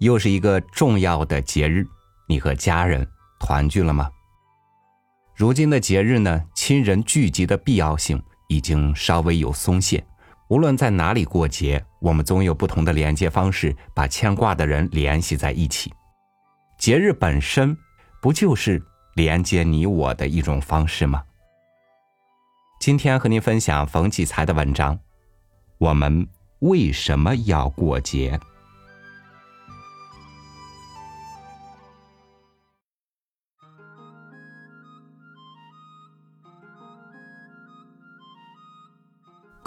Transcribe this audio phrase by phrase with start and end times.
[0.00, 1.86] 又是一个重要的节日，
[2.26, 3.06] 你和家人
[3.38, 4.10] 团聚了吗？
[5.36, 10.02] 如今的节日呢，亲人聚集的必要性已经稍微有松懈。
[10.48, 15.92] 无论在哪里过节，我们总有不同的连接方式，把牵挂的人联系在一起。
[16.78, 17.76] 节日本身，
[18.22, 18.82] 不就是
[19.14, 21.22] 连接你我的一种方式吗？
[22.80, 24.98] 今天和您分享冯骥才的文章。
[25.76, 26.26] 我们
[26.60, 28.40] 为什么要过节？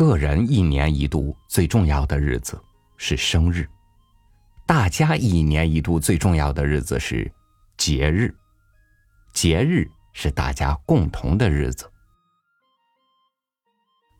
[0.00, 2.58] 个人一年一度最重要的日子
[2.96, 3.68] 是生日，
[4.66, 7.30] 大家一年一度最重要的日子是
[7.76, 8.34] 节日。
[9.34, 11.84] 节日是大家共同的日子。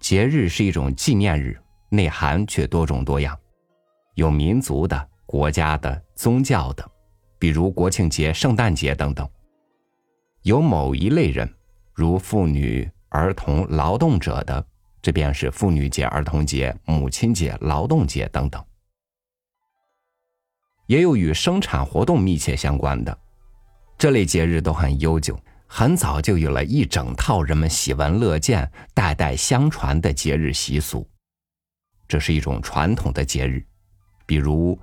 [0.00, 3.34] 节日是一种纪念日，内涵却多种多样，
[4.16, 6.86] 有民族的、国家的、宗教的，
[7.38, 9.26] 比如国庆节、圣诞节等等；
[10.42, 11.50] 有某一类人，
[11.94, 14.62] 如妇女、儿童、劳动者的，
[15.02, 18.60] 这便是妇女节、儿童节、母亲节、劳动节等等；
[20.86, 23.18] 也有与生产活动密切相关的，
[23.96, 25.38] 这类节日都很悠久。
[25.72, 31.08] 很早就有了一整套人们喜闻乐见、代代相传的节日习俗，
[32.08, 33.64] 这是一种传统的节日，
[34.26, 34.76] 比如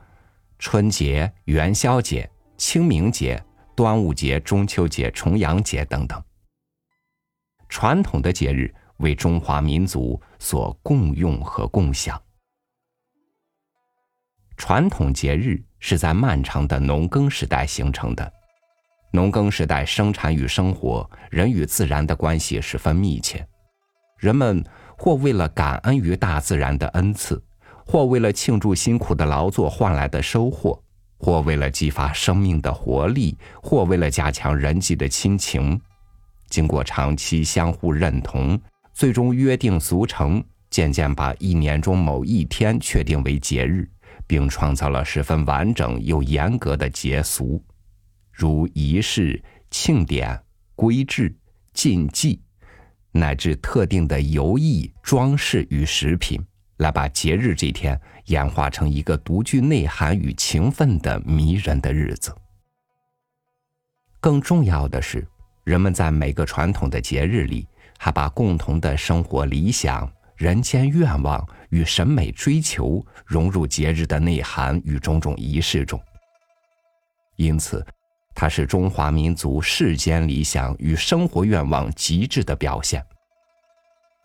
[0.59, 3.43] 春节、元宵节、清明节、
[3.75, 6.23] 端午节、中秋节、重阳节等等。
[7.67, 12.21] 传统的节日为中华民族所共用和共享。
[14.55, 18.33] 传统节日是在漫长的农耕时代形成的。
[19.11, 23.47] 农耕时代，生产与生活、人与自然的关系十分密切。
[24.17, 24.63] 人们
[24.97, 27.41] 或为了感恩于大自然的恩赐，
[27.85, 30.83] 或为了庆祝辛苦的劳作换来的收获，
[31.19, 35.79] 或为了激发生命的活力，或为了加强人际的亲情。
[36.49, 38.59] 经过长期相互认同，
[38.97, 43.87] 最终约定俗成，渐渐把一年中某一天确定为节日，
[44.25, 47.63] 并创造了十分完整又严格的节俗。
[48.31, 50.41] 如仪式、庆典、
[50.73, 51.31] 规制、
[51.73, 52.41] 禁忌，
[53.11, 56.43] 乃至特定的游艺、装饰与食品，
[56.77, 62.35] 来把节日这天演化成一个独具内涵与情分的迷人的日子。
[64.19, 65.27] 更重要的是，
[65.65, 76.01] 人们在每个传统的节日里，还把共同的生活理想、人间愿望与审美追求融入节日的内涵与种种仪式中。
[77.35, 77.85] 因此。
[78.39, 83.03] 它是中华民族世间理想与生活愿望极致的表现。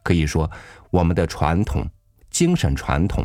[0.02, 0.50] 可以说，
[0.90, 1.88] 我们的传统
[2.28, 3.24] 精神传统，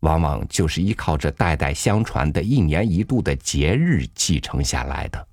[0.00, 5.28] 往往就是依靠着代代相传的一年一度的节日继承下来的。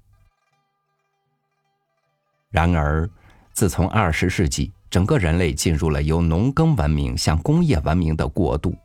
[2.51, 3.09] 然而，
[3.55, 8.75] 自从二十世纪，整个人类进入了由农耕文明向工业文明的过渡，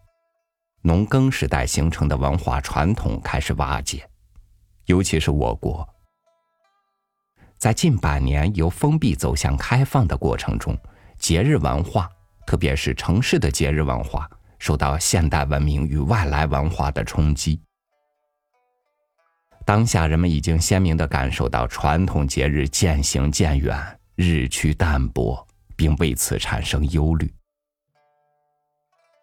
[0.82, 4.08] 农耕时代形成的文化传统开始瓦解。
[4.86, 5.84] 尤其是我国，
[7.58, 10.78] 在近百年由封闭走向开放的过程中，
[11.19, 12.08] 节日文化，
[12.47, 17.60] 特别是城市的节日文化，受到现代文明与外来文化的冲击。
[19.66, 27.32] 当下，人们已经鲜明的感受到传统节日渐行渐远、日趋淡薄，并为此产生忧虑。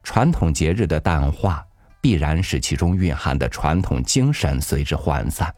[0.04, 1.64] 传统节日的淡化。
[2.00, 5.54] 必然使其中蕴含的传统精神随之涣散。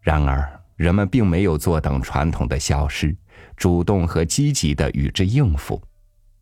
[0.00, 3.14] 然而，人们并没有坐等传统的消失，
[3.54, 5.82] 主动和积极的与之应付，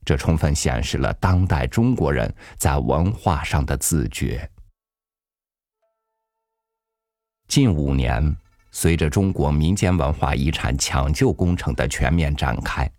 [0.04, 4.48] 这充分显示了当代中国人在文化上的自觉。
[7.48, 8.36] 近五年，
[8.74, 12.90] 随着中国民间文化遗产抢救工程的全面展开，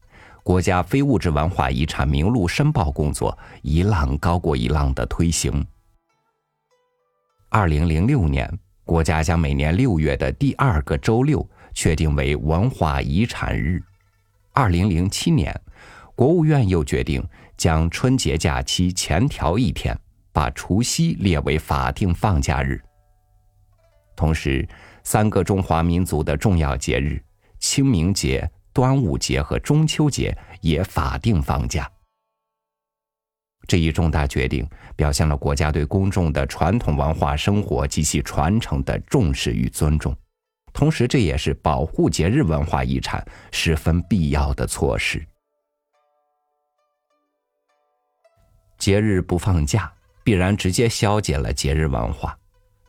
[0.44, 5.66] 国家非物质文化遗产名录申报工作一浪高过一浪的推行。
[7.50, 8.48] 二零零六年，
[8.86, 13.82] 国家将每年六月的第二个周六确定为文化遗产日。
[14.54, 15.60] 二零零七年，
[16.16, 17.28] 国务院又决定
[17.58, 19.98] 将春节假期前调一天，
[20.32, 22.80] 把除夕列为法定放假日。
[24.16, 24.68] 同时，
[25.04, 27.22] 三个中华民族的重要节日——
[27.60, 31.90] 清明节、端午节和中秋节也法定放假。
[33.66, 40.14] 这一重大决定表现了国家对公众的传统文化生活及其传承的重视与尊重，
[40.74, 45.26] 同时这也是保护节日文化遗产十分必要的措施。
[48.78, 49.90] 节日不放假，
[50.26, 52.38] 必然直接消解了节日文化；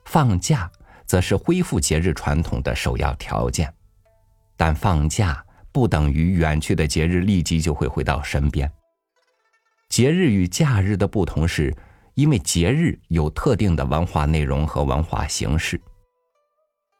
[0.06, 0.68] 放假
[1.06, 3.72] 则是恢复节日传统的首要条件。
[4.56, 8.70] 但放假不等于远去的节日立即就会回到身边。
[9.88, 11.74] 节日与假日的不同是，
[12.14, 15.80] 因为节日有特定的文化内容和文化形式。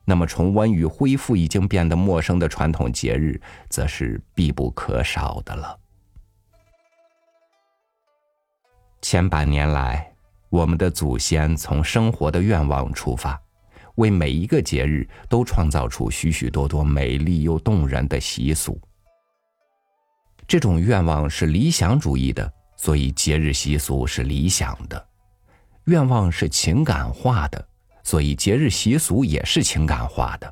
[0.05, 3.41] 那么，重温与恢复已经变得陌生的传统节日，
[3.71, 5.79] 则是必不可少的了。
[9.01, 10.13] 千百年来，
[10.51, 13.41] 我们的祖先从生活的愿望出发，
[13.97, 18.81] 为每一个节日都创造出许许多多美丽又动人的习俗。
[20.47, 24.99] 这种愿望是理想主义的，所以节日习俗是理想的；
[25.85, 27.69] 愿望是情感化的。
[28.07, 30.47] 所以，节日习俗也是情感化的；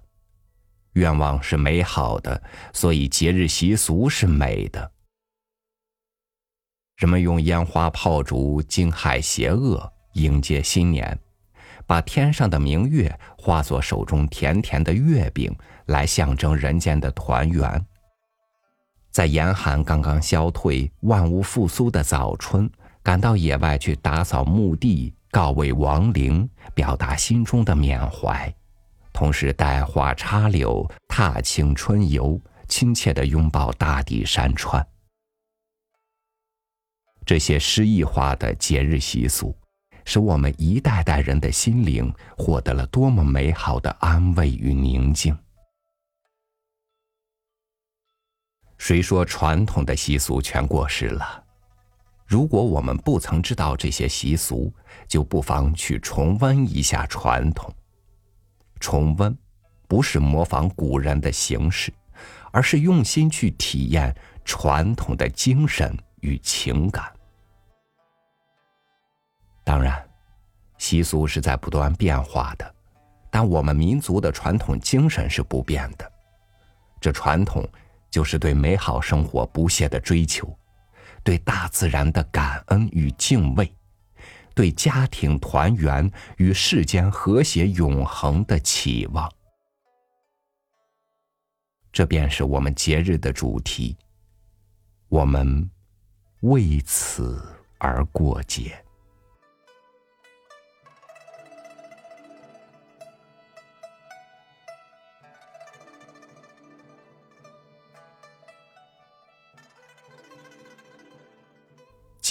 [0.95, 2.43] 愿望是美好的，
[2.73, 4.91] 所以节日习俗是美的。
[6.97, 11.19] 人们用烟花炮竹惊骇邪恶，迎接新年，
[11.87, 15.55] 把天上的明月化作手中甜甜的月饼，
[15.87, 17.87] 来象征人间的团圆。
[19.11, 22.71] 在严寒刚刚消退、万物复苏的早春，
[23.03, 25.15] 赶到野外去打扫墓地。
[25.33, 28.55] 告慰亡灵，表达心中的缅怀，
[29.15, 32.39] 同时带花插柳，踏青春游，
[32.69, 34.87] 亲切的拥抱大地山川。
[37.25, 39.57] 这些诗意化的节日习俗，
[40.05, 45.37] 使我们一代代人的心灵获得了多么美好的安慰与宁静。
[48.79, 51.45] 谁说传统的习俗全过时了？
[52.27, 54.73] 如果我们不曾知道这些习俗，
[55.07, 57.73] 就不妨去重温一下传统。
[58.81, 59.37] 重温，
[59.87, 61.93] 不是模仿古人的形式，
[62.51, 64.13] 而是用心去体验
[64.45, 67.05] 传统的精神与情感。
[69.65, 70.09] 当然，
[70.79, 72.75] 习俗是在不断变化的，
[73.31, 76.13] 但我们民族的传统精神是不变的。
[77.01, 77.69] 这传统，
[78.11, 80.57] 就是对美好生活不懈的追求。
[81.25, 83.73] 对大自然的感恩与敬畏，
[84.57, 89.31] 对家庭团圆与世间和谐永恒的期望，
[91.93, 93.97] 这便是我们节日的主题。
[95.09, 95.71] 我们
[96.41, 97.41] 为此
[97.79, 98.85] 而过节。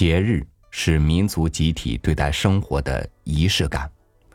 [0.01, 3.87] 节日是民族集体对待生活的仪式感，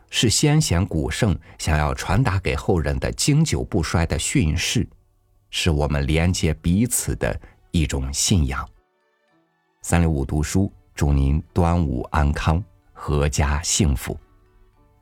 [0.09, 4.87] 是先贤古圣想要传达给后人的经久不衰的训示，
[5.49, 7.37] 是我们连接彼此的
[7.71, 8.65] 一种信仰。
[9.81, 12.63] 三六五读书祝您端午安康，
[12.95, 14.17] 阖家幸福。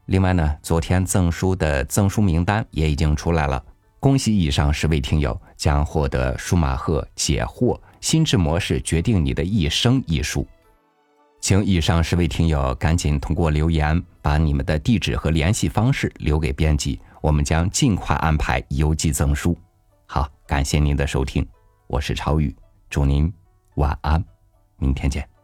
[0.07, 3.63] 另外呢，昨天赠书的赠书名单也已经出来了，
[3.99, 10.43] 恭喜以上十位听友将获得舒马赫解惑心智模式决定你的一生一书。
[11.45, 19.55] 请以上十位听友赶紧通过留言把你们的地址和联系方式留给编辑，我们将尽快安排邮寄赠书。
[20.07, 21.47] 好，感谢您的收听，
[21.85, 22.51] 我是超宇，
[22.89, 23.31] 祝您
[23.75, 24.25] 晚安，
[24.79, 25.34] 明天见。